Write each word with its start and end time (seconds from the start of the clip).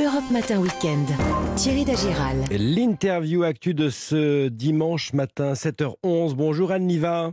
Europe 0.00 0.30
Matin 0.30 0.60
Weekend. 0.60 1.08
Thierry 1.56 1.84
Dagiral. 1.84 2.44
L'interview 2.52 3.42
actu 3.42 3.74
de 3.74 3.88
ce 3.90 4.46
dimanche 4.46 5.12
matin, 5.12 5.54
7h11. 5.54 6.34
Bonjour 6.34 6.70
Anne 6.70 6.86
Niva. 6.86 7.32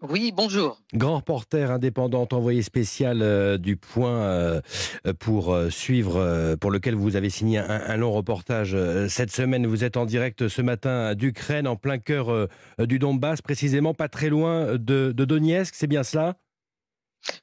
Oui, 0.00 0.32
bonjour. 0.34 0.80
Grand 0.94 1.16
reporter 1.16 1.70
indépendante, 1.70 2.32
envoyé 2.32 2.62
spécial 2.62 3.20
euh, 3.20 3.58
du 3.58 3.76
Point 3.76 4.22
euh, 4.22 4.62
pour 5.18 5.52
euh, 5.52 5.68
suivre, 5.68 6.54
pour 6.58 6.70
lequel 6.70 6.94
vous 6.94 7.16
avez 7.16 7.28
signé 7.28 7.58
un, 7.58 7.96
long 7.98 8.12
reportage 8.12 8.74
cette 9.08 9.30
semaine. 9.30 9.66
Vous 9.66 9.84
êtes 9.84 9.98
en 9.98 10.06
direct 10.06 10.48
ce 10.48 10.62
matin 10.62 11.14
d'Ukraine, 11.14 11.68
en 11.68 11.76
plein 11.76 11.98
cœur 11.98 12.48
du 12.78 12.98
Donbass, 12.98 13.42
précisément 13.42 13.92
pas 13.92 14.08
très 14.08 14.30
loin 14.30 14.78
de, 14.78 15.12
de 15.12 15.24
Donetsk, 15.26 15.74
c'est 15.74 15.86
bien 15.86 16.02
cela? 16.02 16.38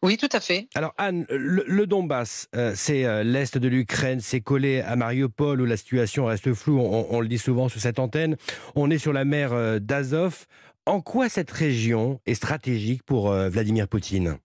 Oui, 0.01 0.17
tout 0.17 0.29
à 0.31 0.39
fait. 0.39 0.67
Alors 0.75 0.93
Anne, 0.97 1.25
le, 1.29 1.85
Donbass, 1.85 2.49
c'est 2.75 3.23
l'est 3.23 3.57
de 3.57 3.67
l'Ukraine, 3.67 4.19
c'est 4.19 4.41
collé 4.41 4.81
à 4.81 4.95
Mariupol 4.95 5.61
où 5.61 5.65
la 5.65 5.77
situation 5.77 6.25
reste 6.25 6.53
floue, 6.53 6.79
on, 6.79 7.19
le 7.19 7.27
dit 7.27 7.37
souvent 7.37 7.69
sur 7.69 7.79
cette 7.79 7.99
antenne. 7.99 8.37
On 8.75 8.89
est 8.89 8.97
sur 8.97 9.13
la 9.13 9.25
mer 9.25 9.79
d'Azov. 9.79 10.45
En 10.87 11.01
quoi 11.01 11.27
cette 11.27 11.51
région 11.51 12.21
est 12.25 12.33
stratégique 12.33 13.03
pour 13.03 13.29
euh, 13.29 13.49
Vladimir 13.49 13.89
Poutine? 13.89 14.37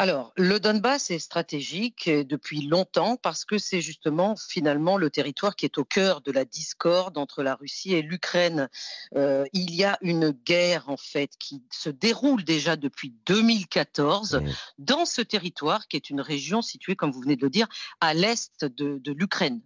Alors, 0.00 0.32
le 0.36 0.60
Donbass 0.60 1.10
est 1.10 1.18
stratégique 1.18 2.08
depuis 2.08 2.62
longtemps 2.62 3.16
parce 3.16 3.44
que 3.44 3.58
c'est 3.58 3.80
justement 3.80 4.36
finalement 4.36 4.96
le 4.96 5.10
territoire 5.10 5.56
qui 5.56 5.64
est 5.64 5.76
au 5.76 5.84
cœur 5.84 6.20
de 6.20 6.30
la 6.30 6.44
discorde 6.44 7.18
entre 7.18 7.42
la 7.42 7.56
Russie 7.56 7.94
et 7.94 8.02
l'Ukraine. 8.02 8.68
Euh, 9.16 9.44
il 9.52 9.74
y 9.74 9.82
a 9.82 9.98
une 10.00 10.30
guerre 10.30 10.88
en 10.88 10.96
fait 10.96 11.32
qui 11.40 11.64
se 11.72 11.90
déroule 11.90 12.44
déjà 12.44 12.76
depuis 12.76 13.12
2014 13.26 14.40
dans 14.78 15.04
ce 15.04 15.20
territoire 15.20 15.88
qui 15.88 15.96
est 15.96 16.10
une 16.10 16.20
région 16.20 16.62
située, 16.62 16.94
comme 16.94 17.10
vous 17.10 17.22
venez 17.22 17.34
de 17.34 17.42
le 17.42 17.50
dire, 17.50 17.66
à 18.00 18.14
l'est 18.14 18.64
de, 18.64 19.00
l'Ukraine. 19.10 19.60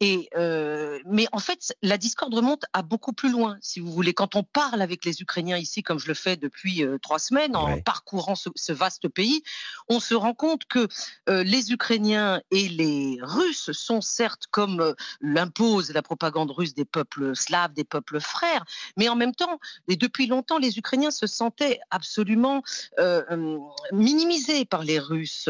Et 0.00 0.28
euh, 0.36 0.98
mais 1.06 1.28
en 1.32 1.38
fait, 1.38 1.74
la 1.80 1.96
discorde 1.96 2.34
remonte 2.34 2.66
à 2.74 2.82
beaucoup 2.82 3.14
plus 3.14 3.32
loin, 3.32 3.56
si 3.62 3.80
vous 3.80 3.90
voulez. 3.90 4.12
Quand 4.12 4.36
on 4.36 4.42
parle 4.42 4.82
avec 4.82 5.06
les 5.06 5.22
Ukrainiens 5.22 5.56
ici, 5.56 5.82
comme 5.82 5.98
je 5.98 6.08
le 6.08 6.14
fais 6.14 6.36
depuis 6.36 6.84
euh, 6.84 6.98
trois 6.98 7.18
semaines, 7.18 7.56
en 7.56 7.80
parcourant 7.80 8.34
ce 8.34 8.72
vaste 8.74 9.08
pays, 9.08 9.42
on 9.88 10.00
se 10.00 10.14
rend 10.14 10.34
compte 10.34 10.64
que 10.66 10.88
euh, 11.28 11.42
les 11.42 11.72
Ukrainiens 11.72 12.40
et 12.50 12.68
les 12.68 13.18
Russes 13.22 13.72
sont 13.72 14.00
certes, 14.00 14.44
comme 14.50 14.80
euh, 14.80 14.94
l'impose 15.20 15.92
la 15.92 16.02
propagande 16.02 16.50
russe, 16.50 16.74
des 16.74 16.84
peuples 16.84 17.34
slaves, 17.34 17.72
des 17.72 17.84
peuples 17.84 18.20
frères, 18.20 18.64
mais 18.96 19.08
en 19.08 19.16
même 19.16 19.34
temps, 19.34 19.58
et 19.88 19.96
depuis 19.96 20.26
longtemps, 20.26 20.58
les 20.58 20.78
Ukrainiens 20.78 21.10
se 21.10 21.26
sentaient 21.26 21.80
absolument 21.90 22.62
euh, 22.98 23.58
minimisés 23.92 24.64
par 24.64 24.82
les 24.82 24.98
Russes, 24.98 25.48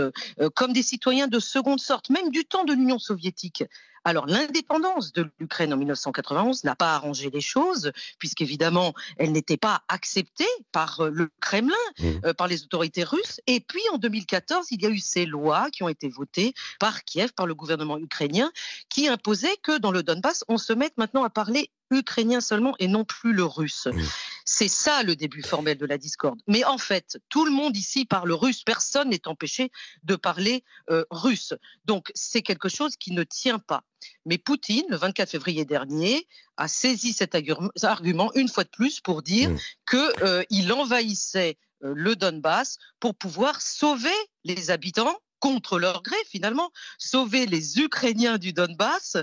comme 0.55 0.73
des 0.73 0.83
citoyens 0.83 1.29
de 1.29 1.39
seconde 1.39 1.81
sorte, 1.81 2.11
même 2.11 2.31
du 2.31 2.45
temps 2.45 2.65
de 2.65 2.73
l'Union 2.73 2.99
soviétique. 2.99 3.65
Alors 4.09 4.27
l'indépendance 4.27 5.13
de 5.13 5.31
l'Ukraine 5.39 5.71
en 5.75 5.77
1991 5.77 6.65
n'a 6.65 6.75
pas 6.75 6.95
arrangé 6.95 7.29
les 7.29 7.43
choses, 7.43 7.93
puisqu'évidemment 8.19 8.95
elle 9.19 9.33
n'était 9.33 9.59
pas 9.59 9.83
acceptée 9.89 10.49
par 10.73 11.01
euh, 11.01 11.11
le 11.11 11.29
Kremlin, 11.41 11.75
mmh. 11.99 12.07
euh, 12.25 12.33
par 12.33 12.49
les 12.49 12.63
autorités 12.63 13.05
russes. 13.05 13.43
Et 13.47 13.61
puis 13.61 13.83
en 13.93 13.99
2014, 13.99 14.69
il 14.71 14.81
y 14.81 14.87
a 14.87 14.89
eu 14.89 14.99
ces 14.99 15.27
lois 15.27 15.71
qui 15.71 15.83
ont 15.83 15.91
été 15.91 16.09
votées 16.09 16.55
par 16.81 17.05
Kiev, 17.05 17.35
par 17.35 17.47
le 17.47 17.55
gouvernement 17.55 17.99
ukrainien, 17.99 18.51
qui 18.89 19.09
imposaient 19.09 19.59
que 19.63 19.79
dans 19.79 19.91
le 19.91 20.03
Donbass, 20.03 20.43
on 20.49 20.57
se 20.57 20.73
mette 20.73 20.97
maintenant 20.97 21.23
à 21.23 21.29
parler 21.29 21.71
ukrainien 21.91 22.41
seulement 22.41 22.75
et 22.79 22.89
non 22.89 23.05
plus 23.05 23.35
le 23.35 23.45
russe. 23.45 23.89
Mmh. 23.93 24.01
C'est 24.51 24.69
ça 24.69 25.03
le 25.03 25.15
début 25.15 25.43
formel 25.43 25.77
de 25.77 25.85
la 25.85 25.99
discorde. 25.99 26.41
Mais 26.47 26.65
en 26.65 26.79
fait, 26.79 27.19
tout 27.29 27.45
le 27.45 27.51
monde 27.51 27.77
ici 27.77 28.07
parle 28.07 28.33
russe. 28.33 28.65
Personne 28.65 29.11
n'est 29.11 29.29
empêché 29.29 29.71
de 30.05 30.17
parler 30.17 30.65
euh, 30.89 31.05
russe. 31.11 31.53
Donc 31.85 32.11
c'est 32.15 32.41
quelque 32.41 32.71
chose 32.71 32.97
qui 32.97 33.13
ne 33.13 33.25
tient 33.25 33.59
pas. 33.59 33.83
Mais 34.25 34.39
Poutine, 34.39 34.87
le 34.89 34.97
24 34.97 35.29
février 35.29 35.67
dernier, 35.67 36.27
a 36.57 36.67
saisi 36.67 37.13
cet 37.13 37.37
argument 37.83 38.33
une 38.35 38.49
fois 38.49 38.65
de 38.65 38.71
plus 38.71 39.01
pour 39.01 39.21
dire 39.21 39.51
mmh. 39.51 39.59
qu'il 39.91 40.23
euh, 40.23 40.75
envahissait 40.75 41.59
euh, 41.85 41.93
le 41.95 42.17
Donbass 42.17 42.79
pour 43.01 43.17
pouvoir 43.17 43.61
sauver 43.61 44.17
les 44.45 44.71
habitants 44.71 45.19
contre 45.41 45.79
leur 45.79 46.03
gré 46.03 46.17
finalement, 46.27 46.71
sauver 46.97 47.45
les 47.45 47.81
Ukrainiens 47.81 48.39
du 48.39 48.55
Donbass 48.55 49.19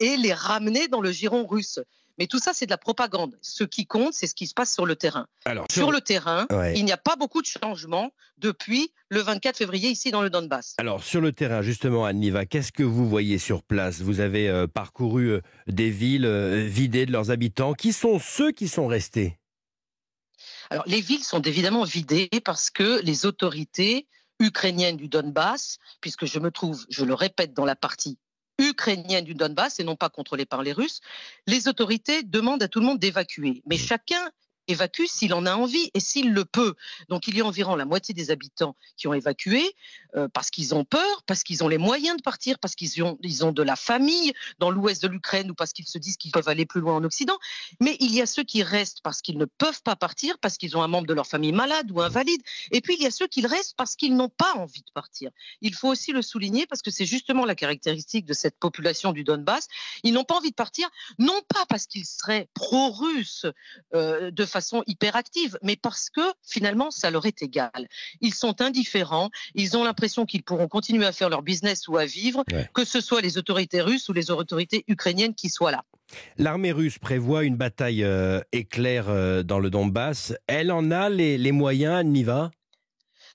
et 0.00 0.16
les 0.16 0.32
ramener 0.32 0.88
dans 0.88 1.00
le 1.00 1.12
giron 1.12 1.46
russe. 1.46 1.78
Mais 2.18 2.26
tout 2.26 2.38
ça, 2.38 2.52
c'est 2.52 2.66
de 2.66 2.70
la 2.70 2.78
propagande. 2.78 3.38
Ce 3.42 3.64
qui 3.64 3.86
compte, 3.86 4.12
c'est 4.12 4.26
ce 4.26 4.34
qui 4.34 4.46
se 4.46 4.54
passe 4.54 4.72
sur 4.72 4.86
le 4.86 4.96
terrain. 4.96 5.26
Alors, 5.44 5.66
sur... 5.70 5.92
le 5.92 6.00
terrain, 6.00 6.46
il 6.74 6.84
n'y 6.84 6.92
a 6.92 6.96
pas 6.96 7.16
beaucoup 7.16 7.40
de 7.40 7.46
changements 7.46 8.12
depuis 8.38 8.92
le 9.08 9.20
24 9.20 9.56
février 9.56 9.90
ici 9.90 10.10
dans 10.10 10.22
le 10.22 10.30
Donbass. 10.30 10.74
Alors, 10.78 11.02
sur 11.02 11.20
le 11.20 11.32
terrain, 11.32 11.62
justement, 11.62 12.04
Anniva, 12.04 12.44
qu'est-ce 12.44 12.72
que 12.72 12.82
vous 12.82 13.08
voyez 13.08 13.38
sur 13.38 13.62
place? 13.62 14.00
Vous 14.00 14.20
avez 14.20 14.48
euh, 14.48 14.66
parcouru 14.66 15.30
euh, 15.30 15.40
des 15.66 15.90
villes 15.90 16.26
euh, 16.26 16.66
vidées 16.66 17.06
de 17.06 17.12
leurs 17.12 17.30
habitants. 17.30 17.74
Qui 17.74 17.92
sont 17.92 18.18
ceux 18.18 18.52
qui 18.52 18.68
sont 18.68 18.86
restés? 18.86 19.38
Alors, 20.70 20.84
les 20.86 21.00
villes 21.00 21.24
sont 21.24 21.40
évidemment 21.42 21.84
vidées 21.84 22.28
parce 22.44 22.70
que 22.70 23.00
les 23.02 23.26
autorités 23.26 24.06
ukrainiennes 24.40 24.96
du 24.96 25.08
Donbass, 25.08 25.78
puisque 26.00 26.26
je 26.26 26.38
me 26.38 26.50
trouve, 26.50 26.84
je 26.90 27.04
le 27.04 27.14
répète, 27.14 27.54
dans 27.54 27.64
la 27.64 27.76
partie 27.76 28.18
ukrainienne 28.58 29.24
du 29.24 29.34
Donbass 29.34 29.80
et 29.80 29.84
non 29.84 29.96
pas 29.96 30.08
contrôlée 30.08 30.46
par 30.46 30.62
les 30.62 30.72
Russes, 30.72 31.00
les 31.46 31.68
autorités 31.68 32.22
demandent 32.22 32.62
à 32.62 32.68
tout 32.68 32.80
le 32.80 32.86
monde 32.86 32.98
d'évacuer. 32.98 33.62
Mais 33.66 33.76
mmh. 33.76 33.78
chacun 33.78 34.30
évacue 34.68 35.06
s'il 35.06 35.34
en 35.34 35.46
a 35.46 35.54
envie 35.54 35.90
et 35.94 36.00
s'il 36.00 36.32
le 36.32 36.44
peut. 36.44 36.74
Donc 37.08 37.26
il 37.26 37.36
y 37.36 37.40
a 37.40 37.44
environ 37.44 37.74
la 37.74 37.86
moitié 37.86 38.14
des 38.14 38.30
habitants 38.30 38.76
qui 38.96 39.08
ont 39.08 39.14
évacué 39.14 39.74
euh, 40.14 40.28
parce 40.32 40.50
qu'ils 40.50 40.74
ont 40.74 40.84
peur, 40.84 41.22
parce 41.26 41.42
qu'ils 41.42 41.64
ont 41.64 41.68
les 41.68 41.78
moyens 41.78 42.16
de 42.18 42.22
partir, 42.22 42.58
parce 42.58 42.74
qu'ils 42.74 43.02
ont, 43.02 43.18
ils 43.22 43.44
ont 43.44 43.52
de 43.52 43.62
la 43.62 43.76
famille 43.76 44.32
dans 44.58 44.70
l'ouest 44.70 45.02
de 45.02 45.08
l'Ukraine 45.08 45.50
ou 45.50 45.54
parce 45.54 45.72
qu'ils 45.72 45.86
se 45.86 45.98
disent 45.98 46.16
qu'ils 46.16 46.30
peuvent 46.30 46.48
aller 46.48 46.66
plus 46.66 46.80
loin 46.80 46.96
en 46.96 47.04
Occident. 47.04 47.38
Mais 47.80 47.96
il 48.00 48.14
y 48.14 48.20
a 48.20 48.26
ceux 48.26 48.44
qui 48.44 48.62
restent 48.62 49.00
parce 49.02 49.22
qu'ils 49.22 49.38
ne 49.38 49.46
peuvent 49.46 49.82
pas 49.82 49.96
partir, 49.96 50.38
parce 50.38 50.58
qu'ils 50.58 50.76
ont 50.76 50.82
un 50.82 50.88
membre 50.88 51.06
de 51.06 51.14
leur 51.14 51.26
famille 51.26 51.52
malade 51.52 51.90
ou 51.90 52.00
invalide. 52.02 52.42
Et 52.70 52.80
puis 52.80 52.94
il 52.94 53.02
y 53.02 53.06
a 53.06 53.10
ceux 53.10 53.26
qui 53.26 53.46
restent 53.46 53.74
parce 53.76 53.96
qu'ils 53.96 54.14
n'ont 54.14 54.28
pas 54.28 54.54
envie 54.54 54.82
de 54.82 54.92
partir. 54.92 55.30
Il 55.62 55.74
faut 55.74 55.88
aussi 55.88 56.12
le 56.12 56.22
souligner 56.22 56.66
parce 56.66 56.82
que 56.82 56.90
c'est 56.90 57.06
justement 57.06 57.46
la 57.46 57.54
caractéristique 57.54 58.26
de 58.26 58.34
cette 58.34 58.58
population 58.58 59.12
du 59.12 59.24
Donbass. 59.24 59.68
Ils 60.02 60.12
n'ont 60.12 60.24
pas 60.24 60.36
envie 60.36 60.50
de 60.50 60.54
partir, 60.54 60.88
non 61.18 61.40
pas 61.48 61.64
parce 61.68 61.86
qu'ils 61.86 62.04
seraient 62.04 62.48
pro-russes 62.54 63.46
euh, 63.94 64.30
de 64.30 64.44
façon 64.44 64.57
façon 64.58 64.82
hyperactive, 64.86 65.56
mais 65.62 65.76
parce 65.76 66.10
que 66.10 66.20
finalement, 66.42 66.90
ça 66.90 67.10
leur 67.10 67.26
est 67.26 67.42
égal. 67.42 67.88
Ils 68.20 68.34
sont 68.34 68.60
indifférents, 68.60 69.30
ils 69.54 69.76
ont 69.76 69.84
l'impression 69.84 70.26
qu'ils 70.26 70.42
pourront 70.42 70.68
continuer 70.68 71.06
à 71.06 71.12
faire 71.12 71.28
leur 71.28 71.42
business 71.42 71.86
ou 71.86 71.96
à 71.96 72.06
vivre, 72.06 72.44
que 72.74 72.84
ce 72.84 73.00
soit 73.00 73.20
les 73.20 73.38
autorités 73.38 73.80
russes 73.80 74.08
ou 74.08 74.12
les 74.12 74.30
autorités 74.30 74.84
ukrainiennes 74.88 75.34
qui 75.34 75.48
soient 75.48 75.70
là. 75.70 75.82
L'armée 76.38 76.72
russe 76.72 76.98
prévoit 76.98 77.44
une 77.44 77.56
bataille 77.56 78.02
euh, 78.02 78.40
éclair 78.52 79.08
euh, 79.08 79.42
dans 79.42 79.60
le 79.60 79.70
Donbass. 79.70 80.32
Elle 80.46 80.72
en 80.72 80.90
a 80.90 81.08
les, 81.08 81.36
les 81.38 81.52
moyens, 81.52 82.04
Niva 82.04 82.50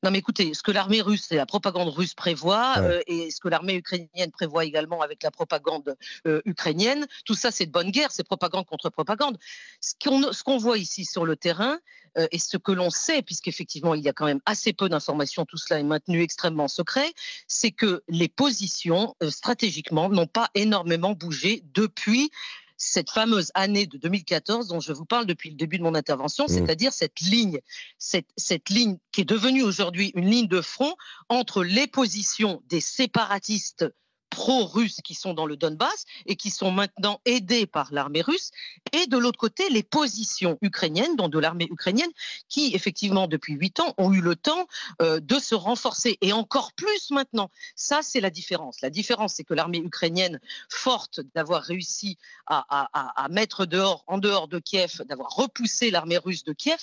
non, 0.03 0.11
mais 0.11 0.17
écoutez, 0.17 0.53
ce 0.53 0.61
que 0.61 0.71
l'armée 0.71 1.01
russe 1.01 1.31
et 1.31 1.37
la 1.37 1.45
propagande 1.45 1.87
russe 1.87 2.13
prévoient, 2.13 2.75
euh, 2.79 3.01
et 3.07 3.31
ce 3.31 3.39
que 3.39 3.47
l'armée 3.47 3.75
ukrainienne 3.75 4.31
prévoit 4.31 4.65
également 4.65 5.01
avec 5.01 5.23
la 5.23 5.31
propagande 5.31 5.95
euh, 6.27 6.41
ukrainienne, 6.43 7.07
tout 7.23 7.35
ça, 7.35 7.51
c'est 7.51 7.65
de 7.65 7.71
bonne 7.71 7.89
guerre, 7.89 8.11
c'est 8.11 8.25
propagande 8.25 8.65
contre 8.65 8.89
propagande. 8.89 9.37
Ce 9.79 10.43
qu'on 10.43 10.57
voit 10.57 10.77
ici 10.77 11.05
sur 11.05 11.25
le 11.25 11.37
terrain, 11.37 11.79
euh, 12.17 12.27
et 12.31 12.39
ce 12.39 12.57
que 12.57 12.73
l'on 12.73 12.89
sait, 12.89 13.21
puisqu'effectivement, 13.21 13.95
il 13.95 14.03
y 14.03 14.09
a 14.09 14.13
quand 14.13 14.25
même 14.25 14.41
assez 14.45 14.73
peu 14.73 14.89
d'informations, 14.89 15.45
tout 15.45 15.57
cela 15.57 15.79
est 15.79 15.83
maintenu 15.83 16.21
extrêmement 16.21 16.67
secret, 16.67 17.13
c'est 17.47 17.71
que 17.71 18.03
les 18.09 18.27
positions, 18.27 19.15
stratégiquement, 19.29 20.09
n'ont 20.09 20.27
pas 20.27 20.49
énormément 20.53 21.13
bougé 21.13 21.63
depuis 21.73 22.29
cette 22.77 23.09
fameuse 23.09 23.51
année 23.53 23.85
de 23.85 23.97
2014 23.97 24.67
dont 24.67 24.79
je 24.79 24.93
vous 24.93 25.05
parle 25.05 25.25
depuis 25.25 25.49
le 25.49 25.55
début 25.55 25.77
de 25.77 25.83
mon 25.83 25.95
intervention, 25.95 26.45
mmh. 26.45 26.49
c'est-à-dire 26.49 26.93
cette 26.93 27.19
ligne, 27.19 27.59
cette, 27.97 28.29
cette 28.37 28.69
ligne 28.69 28.97
qui 29.11 29.21
est 29.21 29.25
devenue 29.25 29.63
aujourd'hui 29.63 30.11
une 30.15 30.29
ligne 30.29 30.47
de 30.47 30.61
front 30.61 30.93
entre 31.29 31.63
les 31.63 31.87
positions 31.87 32.61
des 32.67 32.81
séparatistes 32.81 33.85
pro-russes 34.33 34.99
qui 35.03 35.13
sont 35.13 35.33
dans 35.33 35.45
le 35.45 35.55
Donbass 35.55 36.05
et 36.25 36.35
qui 36.35 36.49
sont 36.49 36.71
maintenant 36.71 37.21
aidés 37.25 37.67
par 37.67 37.93
l'armée 37.93 38.21
russe, 38.21 38.51
et 38.91 39.07
de 39.07 39.17
l'autre 39.17 39.37
côté 39.37 39.69
les 39.69 39.83
positions 39.83 40.57
ukrainiennes, 40.61 41.15
dont 41.15 41.29
de 41.29 41.39
l'armée 41.39 41.67
ukrainienne, 41.69 42.09
qui 42.49 42.73
effectivement 42.73 43.27
depuis 43.27 43.53
huit 43.53 43.79
ans 43.79 43.93
ont 43.97 44.11
eu 44.11 44.21
le 44.21 44.35
temps 44.35 44.67
euh, 45.01 45.19
de 45.19 45.39
se 45.39 45.55
renforcer, 45.55 46.17
et 46.21 46.33
encore 46.33 46.73
plus 46.73 47.11
maintenant. 47.11 47.49
Ça, 47.75 48.01
c'est 48.01 48.21
la 48.21 48.29
différence. 48.29 48.81
La 48.81 48.89
différence, 48.89 49.35
c'est 49.35 49.43
que 49.43 49.53
l'armée 49.53 49.79
ukrainienne, 49.79 50.39
forte 50.69 51.21
d'avoir 51.35 51.61
réussi 51.61 52.17
à, 52.47 53.27
mettre 53.29 53.65
dehors, 53.65 54.03
en 54.07 54.17
dehors 54.17 54.47
de 54.47 54.59
Kiev, 54.59 55.01
d'avoir 55.05 55.29
repoussé 55.29 55.91
l'armée 55.91 56.17
russe 56.17 56.43
de 56.43 56.53
Kiev, 56.53 56.79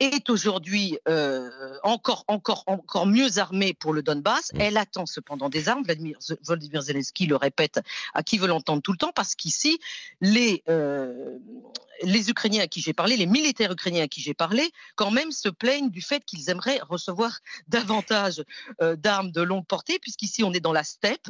est 0.00 0.28
aujourd'hui 0.30 0.98
euh, 1.08 1.48
encore, 1.82 2.24
encore, 2.28 2.64
encore 2.66 3.06
mieux 3.06 3.38
armée 3.38 3.72
pour 3.72 3.92
le 3.92 4.02
Donbass. 4.02 4.52
Elle 4.58 4.76
attend 4.76 5.06
cependant 5.06 5.48
des 5.48 5.68
armes. 5.68 5.84
Vladimir, 5.84 6.18
Volodymyr 6.42 6.82
Zelensky 6.88 7.26
le 7.26 7.36
répète 7.36 7.80
à 8.14 8.22
qui 8.22 8.38
veut 8.38 8.46
l'entendre 8.46 8.82
tout 8.82 8.92
le 8.92 8.98
temps, 8.98 9.12
parce 9.14 9.34
qu'ici, 9.34 9.78
les, 10.20 10.62
euh, 10.68 11.38
les 12.02 12.30
Ukrainiens 12.30 12.62
à 12.62 12.66
qui 12.66 12.80
j'ai 12.80 12.92
parlé, 12.92 13.16
les 13.16 13.26
militaires 13.26 13.72
ukrainiens 13.72 14.04
à 14.04 14.08
qui 14.08 14.20
j'ai 14.20 14.34
parlé, 14.34 14.70
quand 14.96 15.10
même 15.10 15.30
se 15.30 15.48
plaignent 15.48 15.90
du 15.90 16.02
fait 16.02 16.24
qu'ils 16.24 16.50
aimeraient 16.50 16.80
recevoir 16.88 17.38
davantage 17.68 18.42
euh, 18.82 18.96
d'armes 18.96 19.30
de 19.30 19.42
longue 19.42 19.66
portée, 19.66 19.98
puisqu'ici 19.98 20.44
on 20.44 20.52
est 20.52 20.60
dans 20.60 20.72
la 20.72 20.84
steppe 20.84 21.28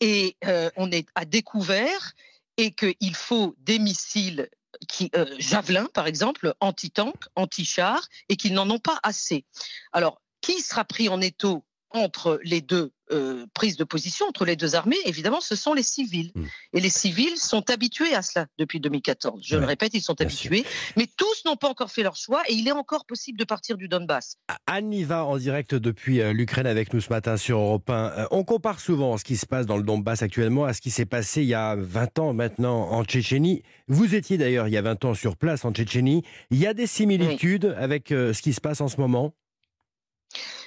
et 0.00 0.36
euh, 0.44 0.70
on 0.76 0.90
est 0.90 1.08
à 1.14 1.24
découvert 1.24 2.12
et 2.56 2.72
qu'il 2.72 3.14
faut 3.14 3.56
des 3.58 3.78
missiles 3.78 4.48
qui, 4.88 5.10
euh, 5.16 5.34
javelin, 5.38 5.86
par 5.86 6.06
exemple, 6.06 6.54
anti-tank, 6.60 7.14
anti-char, 7.36 8.06
et 8.28 8.36
qu'ils 8.36 8.54
n'en 8.54 8.68
ont 8.70 8.78
pas 8.78 8.98
assez. 9.02 9.44
Alors, 9.92 10.20
qui 10.40 10.60
sera 10.60 10.84
pris 10.84 11.08
en 11.08 11.20
étau 11.20 11.64
entre 11.90 12.40
les 12.42 12.60
deux 12.60 12.92
euh, 13.12 13.44
prises 13.52 13.76
de 13.76 13.84
position, 13.84 14.26
entre 14.26 14.44
les 14.44 14.56
deux 14.56 14.74
armées, 14.74 14.96
évidemment, 15.04 15.40
ce 15.40 15.56
sont 15.56 15.74
les 15.74 15.82
civils. 15.82 16.32
Mm. 16.34 16.44
Et 16.72 16.80
les 16.80 16.88
civils 16.88 17.36
sont 17.36 17.68
habitués 17.70 18.14
à 18.14 18.22
cela 18.22 18.46
depuis 18.58 18.80
2014. 18.80 19.42
Je 19.44 19.56
le 19.56 19.66
répète, 19.66 19.92
ils 19.92 20.00
sont 20.00 20.20
habitués. 20.22 20.64
Mais 20.96 21.06
tous 21.16 21.44
n'ont 21.44 21.56
pas 21.56 21.68
encore 21.68 21.90
fait 21.90 22.02
leur 22.02 22.16
choix 22.16 22.42
et 22.48 22.54
il 22.54 22.66
est 22.66 22.72
encore 22.72 23.04
possible 23.04 23.38
de 23.38 23.44
partir 23.44 23.76
du 23.76 23.88
Donbass. 23.88 24.36
Anne 24.66 25.02
va 25.04 25.24
en 25.24 25.36
direct 25.36 25.74
depuis 25.74 26.22
euh, 26.22 26.32
l'Ukraine 26.32 26.66
avec 26.66 26.94
nous 26.94 27.00
ce 27.00 27.10
matin 27.10 27.36
sur 27.36 27.58
Europe 27.58 27.90
1. 27.90 27.94
Euh, 27.94 28.26
on 28.30 28.42
compare 28.44 28.80
souvent 28.80 29.18
ce 29.18 29.24
qui 29.24 29.36
se 29.36 29.44
passe 29.44 29.66
dans 29.66 29.76
le 29.76 29.82
Donbass 29.82 30.22
actuellement 30.22 30.64
à 30.64 30.72
ce 30.72 30.80
qui 30.80 30.90
s'est 30.90 31.04
passé 31.04 31.42
il 31.42 31.48
y 31.48 31.54
a 31.54 31.76
20 31.76 32.18
ans 32.20 32.32
maintenant 32.32 32.90
en 32.90 33.04
Tchétchénie. 33.04 33.62
Vous 33.86 34.14
étiez 34.14 34.38
d'ailleurs 34.38 34.66
il 34.66 34.72
y 34.72 34.78
a 34.78 34.82
20 34.82 35.04
ans 35.04 35.14
sur 35.14 35.36
place 35.36 35.64
en 35.64 35.72
Tchétchénie. 35.72 36.22
Il 36.50 36.58
y 36.58 36.66
a 36.66 36.72
des 36.72 36.86
similitudes 36.86 37.74
avec 37.78 38.08
ce 38.08 38.40
qui 38.40 38.52
se 38.52 38.60
passe 38.60 38.80
en 38.80 38.88
ce 38.88 38.98
moment? 38.98 39.34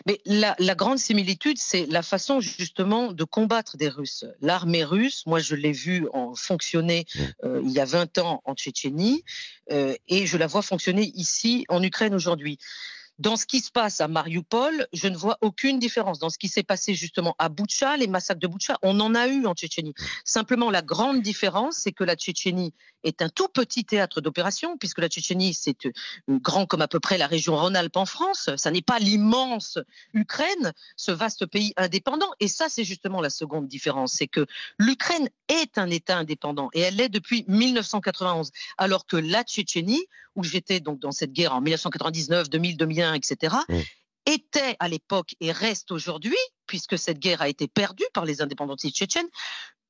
Mais 0.06 0.22
la, 0.26 0.56
grande 0.76 1.00
similitude, 1.00 1.58
c'est 1.60 1.86
la 1.88 2.02
façon 2.02 2.40
justement 2.40 3.12
de 3.12 3.24
combattre 3.24 3.78
des 3.78 3.90
Russes. 3.90 4.26
L'armée 4.42 4.84
russe, 4.84 5.24
moi 5.26 5.40
je 5.40 5.56
l'ai 5.56 5.72
vue 5.72 6.08
en 6.14 6.36
fonctionner 6.36 7.06
mmh. 7.14 7.22
euh, 7.44 7.62
il 7.64 7.72
y 7.72 7.80
a 7.80 7.86
20 7.86 8.18
ans 8.20 8.42
en 8.46 8.56
Tchétchénie 8.56 9.24
euh, 9.72 9.96
et 10.08 10.26
je 10.26 10.38
la 10.38 10.48
vois 10.48 10.62
fonctionner 10.62 11.12
ici 11.16 11.66
en 11.68 11.84
Ukraine 11.84 12.16
aujourd'hui. 12.16 12.58
Dans 13.20 13.36
ce 13.36 13.48
qui 13.48 13.62
se 13.62 13.72
passe 13.72 14.00
à 14.00 14.08
Mariupol, 14.08 14.88
je 14.94 15.08
ne 15.08 15.18
vois 15.18 15.40
aucune 15.42 15.80
différence. 15.80 16.20
Dans 16.20 16.30
ce 16.30 16.38
qui 16.38 16.48
s'est 16.48 16.64
passé 16.64 16.94
justement 16.94 17.36
à 17.40 17.50
Boutcha, 17.50 17.98
les 17.98 18.06
massacres 18.06 18.40
de 18.40 18.48
Boutcha, 18.48 18.78
on 18.84 19.00
en 19.00 19.16
a 19.16 19.28
eu 19.28 19.48
en 19.48 19.56
Tchétchénie. 19.56 19.96
Simplement, 20.24 20.70
la 20.70 20.84
grande 20.84 21.24
différence, 21.24 21.78
c'est 21.78 21.92
que 21.92 22.04
la 22.04 22.16
Tchétchénie 22.16 22.74
est 23.04 23.24
un 23.24 23.30
tout 23.30 23.48
petit 23.48 23.86
théâtre 23.86 24.22
d'opération, 24.22 24.78
puisque 24.78 25.00
la 25.00 25.08
Tchétchénie, 25.08 25.56
c'est 25.56 25.88
euh, 25.88 25.92
grand 26.30 26.68
comme 26.68 26.82
à 26.82 26.88
peu 26.88 27.00
près 27.00 27.18
la 27.18 27.26
région 27.26 27.56
Rhône-Alpes 27.56 27.98
en 27.98 28.06
France. 28.06 28.50
Ça 28.56 28.70
n'est 28.70 28.82
pas 28.84 29.00
l'immense 29.00 29.80
Ukraine, 30.14 30.74
ce 30.96 31.12
vaste 31.12 31.48
pays 31.48 31.74
indépendant. 31.76 32.30
Et 32.40 32.48
ça, 32.48 32.68
c'est 32.70 32.84
justement 32.84 33.22
la 33.22 33.32
seconde 33.32 33.68
différence. 33.68 34.14
C'est 34.14 34.28
que 34.28 34.46
l'Ukraine 34.78 35.30
est 35.48 35.80
un 35.80 35.90
État 35.90 36.18
indépendant 36.18 36.70
et 36.74 36.82
elle 36.82 36.98
l'est 36.98 37.10
depuis 37.10 37.46
1991. 37.48 38.52
Alors 38.78 39.08
que 39.08 39.18
la 39.18 39.44
Tchétchénie, 39.44 40.06
où 40.38 40.44
j'étais 40.44 40.80
donc 40.80 41.00
dans 41.00 41.12
cette 41.12 41.34
guerre 41.34 41.54
en 41.54 41.62
1999, 41.62 42.50
2000, 42.50 42.78
2001, 42.78 43.14
etc., 43.16 43.56
était 44.26 44.76
à 44.80 44.88
l'époque 44.88 45.36
et 45.40 45.52
reste 45.52 45.92
aujourd'hui, 45.92 46.38
puisque 46.68 46.98
cette 46.98 47.20
guerre 47.20 47.42
a 47.42 47.50
été 47.50 47.68
perdue 47.68 48.06
par 48.14 48.26
les 48.26 48.42
indépendantistes 48.42 48.96
tchétchènes, 48.96 49.28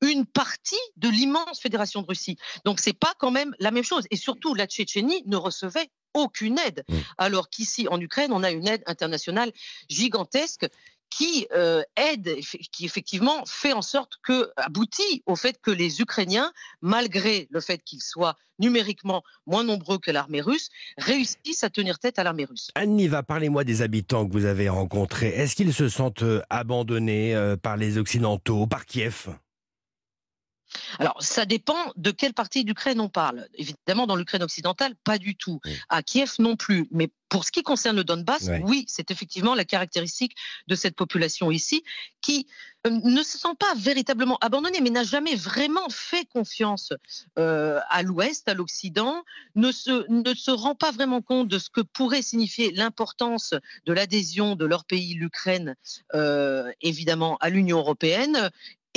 une 0.01 0.25
partie 0.25 0.75
de 0.95 1.09
l'immense 1.09 1.59
fédération 1.59 2.01
de 2.01 2.07
Russie. 2.07 2.37
Donc 2.63 2.79
c'est 2.79 2.93
pas 2.93 3.13
quand 3.17 3.31
même 3.31 3.55
la 3.59 3.71
même 3.71 3.83
chose. 3.83 4.05
Et 4.11 4.15
surtout, 4.15 4.53
la 4.53 4.67
Tchétchénie 4.67 5.23
ne 5.25 5.37
recevait 5.37 5.89
aucune 6.13 6.57
aide, 6.59 6.83
alors 7.17 7.49
qu'ici 7.49 7.87
en 7.89 7.99
Ukraine, 8.01 8.31
on 8.31 8.41
a 8.41 8.49
une 8.49 8.67
aide 8.67 8.81
internationale 8.87 9.51
gigantesque 9.87 10.67
qui 11.17 11.47
euh, 11.51 11.81
aide, 11.95 12.37
qui 12.71 12.85
effectivement 12.85 13.43
fait 13.47 13.73
en 13.73 13.81
sorte 13.81 14.19
que 14.21 14.51
aboutit 14.55 15.23
au 15.25 15.35
fait 15.35 15.59
que 15.59 15.71
les 15.71 15.99
Ukrainiens, 15.99 16.51
malgré 16.81 17.47
le 17.49 17.59
fait 17.59 17.81
qu'ils 17.83 18.03
soient 18.03 18.35
numériquement 18.59 19.23
moins 19.47 19.63
nombreux 19.63 19.97
que 19.97 20.11
l'armée 20.11 20.41
russe, 20.41 20.69
réussissent 20.97 21.63
à 21.63 21.71
tenir 21.71 21.97
tête 21.97 22.19
à 22.19 22.23
l'armée 22.23 22.45
russe. 22.45 22.69
Annie, 22.75 23.07
va 23.07 23.23
parlez-moi 23.23 23.63
des 23.63 23.81
habitants 23.81 24.27
que 24.27 24.31
vous 24.31 24.45
avez 24.45 24.69
rencontrés. 24.69 25.29
Est-ce 25.29 25.55
qu'ils 25.55 25.73
se 25.73 25.89
sentent 25.89 26.21
euh, 26.21 26.41
abandonnés 26.51 27.35
euh, 27.35 27.57
par 27.57 27.77
les 27.77 27.97
Occidentaux, 27.97 28.67
par 28.67 28.85
Kiev? 28.85 29.29
Alors, 30.99 31.21
ça 31.21 31.45
dépend 31.45 31.77
de 31.95 32.11
quelle 32.11 32.33
partie 32.33 32.63
d'Ukraine 32.63 32.99
on 32.99 33.09
parle. 33.09 33.47
Évidemment, 33.55 34.07
dans 34.07 34.15
l'Ukraine 34.15 34.43
occidentale, 34.43 34.95
pas 35.03 35.17
du 35.17 35.35
tout. 35.35 35.59
À 35.89 36.03
Kiev 36.03 36.33
non 36.39 36.55
plus. 36.55 36.87
Mais 36.91 37.09
pour 37.29 37.43
ce 37.43 37.51
qui 37.51 37.63
concerne 37.63 37.97
le 37.97 38.03
Donbass, 38.03 38.49
oui, 38.63 38.85
c'est 38.87 39.11
effectivement 39.11 39.53
la 39.53 39.65
caractéristique 39.65 40.35
de 40.67 40.75
cette 40.75 40.95
population 40.95 41.51
ici 41.51 41.83
qui 42.21 42.47
euh, 42.85 42.89
ne 42.89 43.21
se 43.21 43.37
sent 43.37 43.55
pas 43.59 43.73
véritablement 43.75 44.37
abandonnée, 44.39 44.79
mais 44.81 44.89
n'a 44.89 45.03
jamais 45.03 45.35
vraiment 45.35 45.89
fait 45.89 46.25
confiance 46.25 46.93
euh, 47.37 47.79
à 47.89 48.03
l'Ouest, 48.03 48.47
à 48.47 48.53
l'Occident, 48.53 49.23
ne 49.55 49.71
se, 49.71 50.09
ne 50.09 50.33
se 50.33 50.51
rend 50.51 50.75
pas 50.75 50.91
vraiment 50.91 51.21
compte 51.21 51.47
de 51.47 51.59
ce 51.59 51.69
que 51.69 51.81
pourrait 51.81 52.21
signifier 52.21 52.71
l'importance 52.71 53.53
de 53.85 53.93
l'adhésion 53.93 54.55
de 54.55 54.65
leur 54.65 54.85
pays, 54.85 55.13
l'Ukraine, 55.13 55.75
euh, 56.13 56.71
évidemment, 56.81 57.37
à 57.41 57.49
l'Union 57.49 57.79
européenne, 57.79 58.51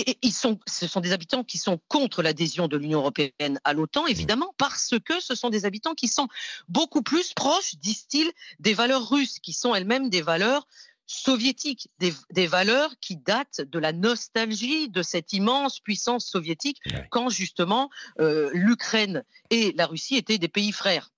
et 0.06 0.18
ils 0.22 0.32
sont, 0.32 0.58
ce 0.66 0.86
sont 0.86 1.00
des 1.00 1.12
habitants 1.12 1.44
qui 1.44 1.58
sont 1.58 1.80
contre 1.88 2.22
l'adhésion 2.22 2.68
de 2.68 2.76
l'Union 2.76 3.00
européenne 3.00 3.60
à 3.64 3.72
l'OTAN, 3.72 4.06
évidemment, 4.06 4.54
parce 4.58 4.94
que 5.04 5.20
ce 5.20 5.34
sont 5.34 5.50
des 5.50 5.64
habitants 5.64 5.94
qui 5.94 6.08
sont 6.08 6.28
beaucoup 6.68 7.02
plus 7.02 7.32
proches, 7.34 7.76
disent-ils, 7.76 8.30
des 8.58 8.74
valeurs 8.74 9.08
russes, 9.08 9.38
qui 9.38 9.52
sont 9.52 9.74
elles-mêmes 9.74 10.10
des 10.10 10.22
valeurs 10.22 10.66
soviétiques, 11.06 11.88
des, 11.98 12.46
valeurs 12.46 12.94
qui 13.00 13.16
datent 13.16 13.62
de 13.62 13.78
la 13.80 13.92
nostalgie 13.92 14.88
de 14.88 15.02
cette 15.02 15.32
immense 15.32 15.80
puissance 15.80 16.24
soviétique, 16.24 16.80
quand 17.10 17.28
justement 17.30 17.90
euh, 18.20 18.48
l'Ukraine 18.52 19.24
et 19.50 19.72
la 19.76 19.86
Russie 19.86 20.16
étaient 20.16 20.38
des 20.38 20.48
pays 20.48 20.72
frères. 20.72 21.10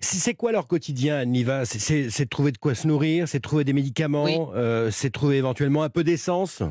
C'est 0.00 0.34
quoi 0.34 0.52
leur 0.52 0.66
quotidien, 0.66 1.24
Niva? 1.24 1.64
C'est 1.64 2.08
de 2.08 2.24
trouver 2.24 2.52
de 2.52 2.58
quoi 2.58 2.74
se 2.74 2.86
nourrir, 2.86 3.28
c'est 3.28 3.40
trouver 3.40 3.64
des 3.64 3.72
médicaments, 3.72 4.52
euh, 4.54 4.90
c'est 4.90 5.10
trouver 5.10 5.36
éventuellement 5.36 5.82
un 5.82 5.90
peu 5.90 6.04
d'essence? 6.04 6.62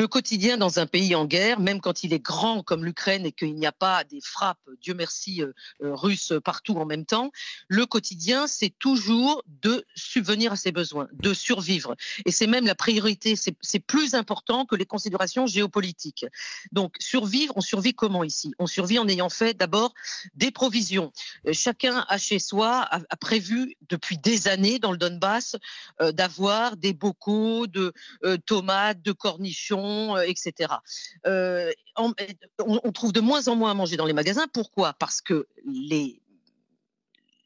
Le 0.00 0.06
quotidien 0.06 0.56
dans 0.56 0.78
un 0.78 0.86
pays 0.86 1.16
en 1.16 1.24
guerre, 1.24 1.58
même 1.58 1.80
quand 1.80 2.04
il 2.04 2.12
est 2.12 2.20
grand 2.20 2.62
comme 2.62 2.84
l'Ukraine 2.84 3.26
et 3.26 3.32
qu'il 3.32 3.56
n'y 3.56 3.66
a 3.66 3.72
pas 3.72 4.04
des 4.04 4.20
frappes, 4.20 4.60
Dieu 4.80 4.94
merci, 4.94 5.42
euh, 5.42 5.52
euh, 5.82 5.92
russes 5.92 6.32
partout 6.44 6.76
en 6.76 6.86
même 6.86 7.04
temps, 7.04 7.32
le 7.66 7.84
quotidien, 7.84 8.46
c'est 8.46 8.72
toujours 8.78 9.42
de 9.60 9.84
subvenir 9.96 10.52
à 10.52 10.56
ses 10.56 10.70
besoins, 10.70 11.08
de 11.14 11.34
survivre. 11.34 11.96
Et 12.26 12.30
c'est 12.30 12.46
même 12.46 12.64
la 12.64 12.76
priorité, 12.76 13.34
c'est 13.34 13.80
plus 13.80 14.14
important 14.14 14.66
que 14.66 14.76
les 14.76 14.86
considérations 14.86 15.48
géopolitiques. 15.48 16.26
Donc, 16.70 16.94
survivre, 17.00 17.52
on 17.56 17.60
survit 17.60 17.92
comment 17.92 18.22
ici? 18.22 18.54
On 18.60 18.68
survit 18.68 19.00
en 19.00 19.08
ayant 19.08 19.30
fait 19.30 19.54
d'abord 19.54 19.94
des 20.34 20.52
provisions. 20.52 21.12
Euh, 21.48 21.52
chacun 21.52 22.04
a 22.08 22.18
chez 22.18 22.38
soi, 22.38 22.86
a, 22.88 23.16
prévu 23.16 23.74
depuis 23.88 24.16
des 24.16 24.46
années 24.46 24.78
dans 24.78 24.92
le 24.92 24.98
Donbass 24.98 25.56
d'avoir 26.00 26.76
des 26.76 26.92
bocaux 26.92 27.66
de 27.66 27.92
tomates, 28.46 29.02
de 29.02 29.10
cornichons, 29.10 29.87
euh, 29.88 30.22
etc. 30.26 30.74
Euh, 31.26 31.72
on, 31.96 32.14
on, 32.58 32.92
trouve 32.92 33.12
de 33.12 33.20
moins 33.20 33.48
en 33.48 33.56
moins 33.56 33.70
à 33.70 33.74
manger 33.74 33.96
dans 33.96 34.06
les 34.06 34.12
magasins. 34.12 34.46
Pourquoi? 34.52 34.94
Parce 34.94 35.20
que 35.20 35.46
les 35.64 36.20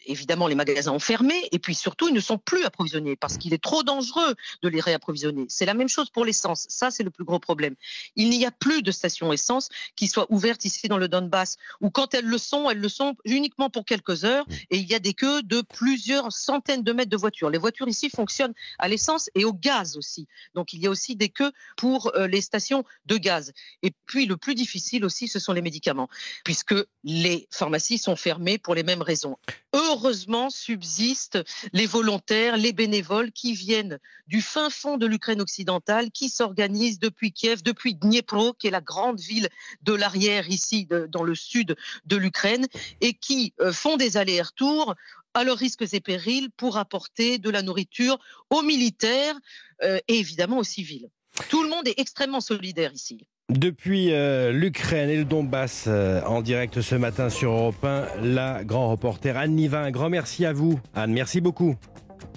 évidemment, 0.07 0.47
les 0.47 0.55
magasins 0.55 0.93
ont 0.93 0.99
fermé 0.99 1.35
et 1.53 1.59
puis 1.59 1.75
surtout, 1.75 2.09
ils 2.09 2.15
ne 2.15 2.21
sont 2.21 2.39
plus 2.39 2.65
approvisionnés 2.65 3.17
parce 3.17 3.37
qu'il 3.39 3.55
est 3.55 3.63
trop 3.63 3.83
dangereux 3.83 4.35
de 4.63 4.69
les 4.69 4.81
réapprovisionner. 4.81 5.47
C'est 5.49 5.67
la 5.67 5.75
même 5.75 5.89
chose 5.89 6.11
pour 6.11 6.25
l'essence. 6.25 6.67
Ça, 6.69 6.91
c'est 6.91 7.03
le 7.03 7.11
plus 7.11 7.25
gros 7.25 7.39
problème. 7.39 7.75
Il 8.17 8.31
n'y 8.31 8.45
a 8.47 8.51
plus 8.51 8.83
de 8.83 8.91
stations 8.91 9.33
essence 9.33 9.69
qui 9.97 10.07
soient 10.07 10.27
ouvertes 10.31 10.65
ici 10.65 10.89
dans 10.89 10.99
le 10.99 11.09
Donbass 11.09 11.57
ou 11.81 11.91
quand 11.91 12.15
elles 12.15 12.25
le 12.25 12.39
sont, 12.39 12.71
elles 12.71 12.81
le 12.81 12.89
sont 12.89 13.15
uniquement 13.25 13.71
pour 13.71 13.85
quelques 13.85 14.25
heures 14.25 14.47
et 14.71 14.79
il 14.79 14.91
y 14.91 14.95
a 14.95 14.99
des 14.99 15.15
queues 15.15 15.43
de 15.43 15.61
plusieurs 15.61 16.33
centaines 16.33 16.83
de 16.83 16.93
mètres 16.93 17.11
de 17.11 17.17
voitures. 17.17 17.51
Les 17.51 17.59
voitures 17.59 17.89
ici 17.89 18.11
fonctionnent 18.11 18.55
à 18.79 18.89
l'essence 18.89 19.31
et 19.35 19.45
au 19.45 19.53
gaz 19.53 19.97
aussi. 19.97 20.27
Donc, 20.55 20.73
il 20.73 20.81
y 20.81 20.87
a 20.87 20.91
aussi 20.91 21.17
des 21.17 21.29
queues 21.29 21.53
pour 21.77 22.15
euh, 22.15 22.27
les 22.27 22.41
stations 22.41 22.85
de 23.07 23.17
gaz. 23.17 23.53
Et 23.83 23.93
puis, 24.07 24.27
le 24.27 24.37
plus 24.37 24.55
difficile 24.55 25.05
aussi, 25.05 25.29
ce 25.29 25.39
sont 25.39 25.53
les 25.53 25.63
médicaments 25.63 26.09
puisque 26.45 26.75
les 27.05 27.49
pharmacies 27.51 27.99
sont 27.99 28.17
fermées 28.17 28.59
pour 28.59 28.75
les 28.75 28.83
mêmes 28.83 29.03
raisons. 29.03 29.37
Heureusement 29.75 30.51
subsistent 30.51 31.39
les 31.73 31.87
volontaires, 31.87 32.57
les 32.57 32.73
bénévoles 32.73 33.33
qui 33.33 33.55
viennent 33.55 33.99
du 34.27 34.43
fin 34.43 34.69
fond 34.69 34.99
de 34.99 35.07
l'Ukraine 35.07 35.41
occidentale, 35.41 36.11
qui 36.11 36.29
s'organisent 36.29 36.99
depuis 36.99 37.33
Kiev, 37.33 37.63
depuis 37.63 37.95
Dniepro, 37.95 38.53
qui 38.53 38.67
est 38.67 38.71
la 38.71 38.83
grande 38.83 39.21
ville 39.21 39.49
de 39.83 39.95
l'arrière 39.95 40.49
ici, 40.51 40.87
dans 41.09 41.23
le 41.23 41.35
sud 41.35 41.75
de 42.05 42.17
l'Ukraine, 42.17 42.67
et 43.01 43.15
qui 43.15 43.55
euh, 43.61 43.73
font 43.73 43.97
des 43.97 44.19
allers-retours 44.19 44.95
à 45.35 45.45
leurs 45.45 45.59
risques 45.59 45.87
et 45.93 46.01
périls 46.01 46.51
pour 46.51 46.77
apporter 46.77 47.39
de 47.39 47.49
la 47.49 47.63
nourriture 47.63 48.19
aux 48.51 48.63
militaires 48.63 49.39
euh, 49.83 49.99
et 50.09 50.19
évidemment 50.19 50.59
aux 50.59 50.65
civils. 50.65 51.09
Tout 51.49 51.63
le 51.63 51.71
monde 51.71 51.89
est 51.89 51.99
extrêmement 51.99 52.43
solidaire 52.43 52.93
ici. 52.93 53.27
Depuis 53.59 54.13
euh, 54.13 54.51
l'Ukraine 54.51 55.11
et 55.11 55.17
le 55.17 55.25
Donbass, 55.25 55.85
euh, 55.87 56.23
en 56.25 56.41
direct 56.41 56.81
ce 56.81 56.95
matin 56.95 57.29
sur 57.29 57.51
Europe 57.51 57.85
1, 57.85 58.07
la 58.23 58.65
grand 58.65 58.91
reporter 58.91 59.37
Anne 59.37 59.53
Niva. 59.53 59.81
Un 59.81 59.91
grand 59.91 60.09
merci 60.09 60.47
à 60.47 60.53
vous. 60.53 60.81
Anne, 60.95 61.13
merci 61.13 61.41
beaucoup. 61.41 61.77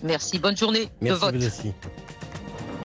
Merci, 0.04 0.40
bonne 0.40 0.58
journée 0.58 0.90
merci 1.02 1.32
de 1.32 1.38
vote. 1.38 1.76